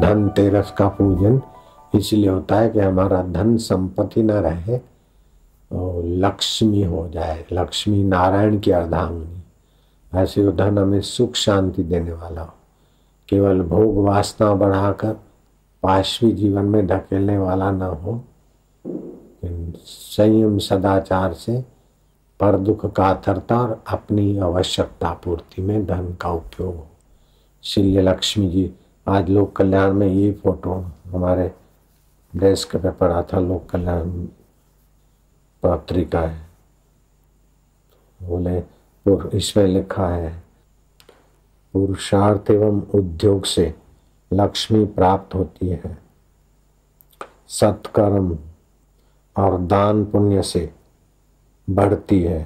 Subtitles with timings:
[0.00, 1.40] धनतेरस का पूजन।
[1.94, 4.78] इसलिए होता है कि हमारा धन संपत्ति न रहे
[5.72, 9.42] और लक्ष्मी हो जाए। लक्ष्मी नारायण की अर्धांगनी।
[10.18, 12.54] ऐसे वो धन हमें सुख शांति देने वाला हो।
[13.28, 15.16] केवल भोग वासना बढ़ाकर
[15.82, 18.24] पाशवी जीवन में धकेलने वाला न हो।
[19.84, 21.64] संयम सदाचार से
[22.40, 26.86] पर दुख कातरता और अपनी आवश्यकता पूर्ति में धन का उपयोग हो।
[27.62, 28.70] श्री लक्ष्मी जी
[29.08, 30.72] आज लोक कल्याण में ये फ़ोटो
[31.06, 31.50] हमारे
[32.34, 34.10] डेस्क पे पड़ा था, लोक कल्याण
[35.62, 36.46] पत्रिका है।
[38.20, 38.58] बोले
[39.38, 40.32] इसमें लिखा है,
[41.74, 43.74] पुरुषार्थ एवं उद्योग से
[44.30, 45.96] लक्ष्मी प्राप्त होती है।
[47.48, 48.36] सत्कर्म
[49.36, 50.72] और दान पुण्य से
[51.68, 52.42] बढ़ती है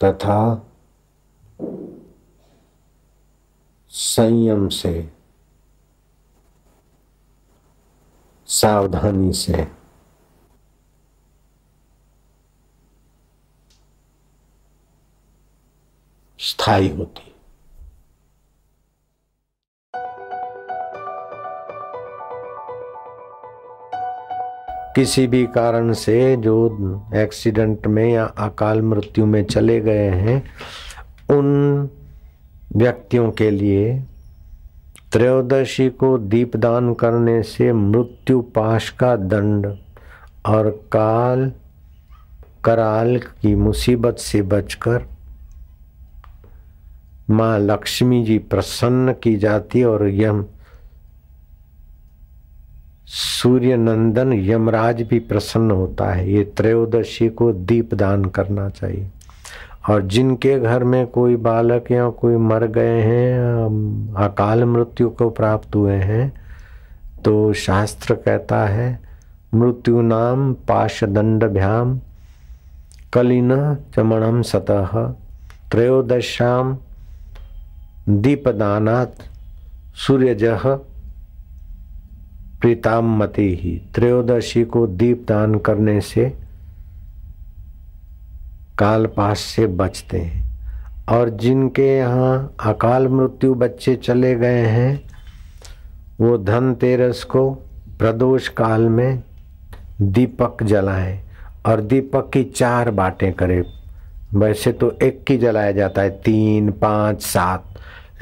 [0.00, 0.40] तथा
[3.90, 5.15] संयम से
[8.46, 9.68] सावधानी से।
[16.38, 17.22] स्थायी होती।
[24.94, 26.66] किसी भी कारण से जो
[27.14, 30.44] एक्सीडेंट में या अकाल मृत्यु में चले गए हैं,
[31.36, 31.90] उन
[32.76, 34.04] व्यक्तियों के लिए
[35.16, 39.66] त्रयोदशी को दीपदान करने से मृत्यु पाश का दंड
[40.46, 41.52] और काल
[42.64, 45.06] कराल की मुसीबत से बचकर
[47.30, 50.44] माँ लक्ष्मी जी प्रसन्न की जाती और यम
[53.06, 59.10] सूर्य नंदन यमराज भी प्रसन्न होता है। ये त्रयोदशी को दीप दान करना चाहिए।
[59.88, 65.76] और जिनके घर में कोई बालक या कोई मर गए हैं अकाल मृत्यु को प्राप्त
[65.76, 66.32] हुए हैं
[67.24, 69.00] तो शास्त्र कहता है,
[69.54, 72.00] मृत्यु नाम पाशदंडभ्याम,
[73.12, 73.52] कलिन
[73.96, 74.90] चमणम सतह
[75.70, 76.76] त्रयोदशाम
[78.08, 79.14] दीपदानात
[79.96, 80.62] सूर्यजह
[82.60, 86.45] प्रीतामती ही त्रयोदशी को दीप दान करने से
[88.78, 90.46] काल पास से बचते हैं।
[91.08, 95.10] और जिनके यहाँ अकाल मृत्यु बच्चे चले गए हैं,
[96.20, 97.50] वो धनतेरस को
[97.98, 99.22] प्रदोष काल में
[100.02, 101.20] दीपक जलाएँ
[101.66, 103.62] और दीपक की चार बातें करें।
[104.34, 107.64] वैसे तो एक की जलाया जाता है, तीन, पाँच, सात,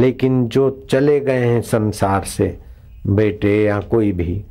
[0.00, 2.58] लेकिन जो चले गए हैं संसार से,
[3.06, 4.44] बेटे या कोई भी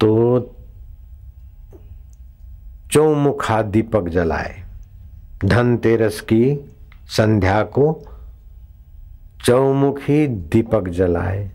[0.00, 0.54] तो
[2.92, 4.67] चौमुखा दीपक जलाए।
[5.44, 6.70] धनतेरस की
[7.06, 8.04] संध्या को
[9.44, 11.50] चौमुखी दीपक जलाए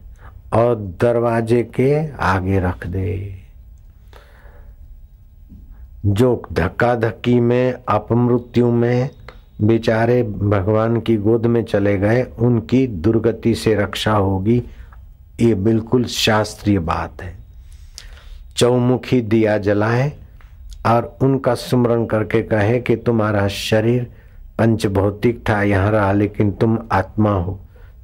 [0.54, 3.36] और दरवाजे के आगे रख दे।
[6.06, 9.10] जो धक्का धक्की में, अपमृत्यु में
[9.62, 14.64] बेचारे भगवान की गोद में चले गए, उनकी दुर्गति से रक्षा होगी,
[15.42, 17.36] ये बिल्कुल शास्त्रीय बात है।
[18.58, 20.14] चौमुखी दिया जलाए
[20.86, 24.12] और उनका स्मरण करके कहे कि तुम्हारा शरीर
[24.60, 27.60] पंच भौतिक था, यहाँ रहा, लेकिन तुम आत्मा हो,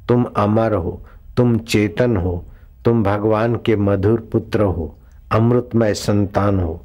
[0.07, 1.01] तुम अमर हो,
[1.37, 2.45] तुम चेतन हो,
[2.85, 4.95] तुम भगवान के मधुर पुत्र हो,
[5.31, 6.81] अमृतमय संतान हो।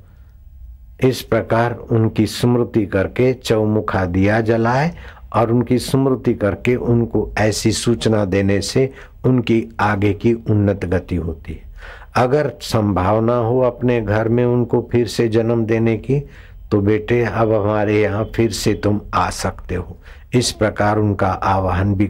[1.04, 4.94] इस प्रकार उनकी स्मृति करके चौमुखा दिया जलाए
[5.36, 8.90] और उनकी स्मृति करके उनको ऐसी सूचना देने से
[9.24, 11.73] उनकी आगे की उन्नत गति होती है।
[12.14, 16.20] अगर संभावना हो अपने घर में उनको फिर से जन्म देने की
[16.70, 19.96] तो बेटे, अब हमारे यहाँ फिर से तुम आ सकते हो।
[20.34, 22.06] इस प्रकार उनका आवाहन भी